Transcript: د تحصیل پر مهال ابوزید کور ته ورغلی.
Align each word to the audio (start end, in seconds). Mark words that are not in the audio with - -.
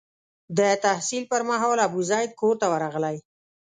د 0.57 0.59
تحصیل 0.85 1.23
پر 1.31 1.41
مهال 1.49 1.77
ابوزید 1.87 2.29
کور 2.39 2.55
ته 2.61 2.65
ورغلی. 2.73 3.17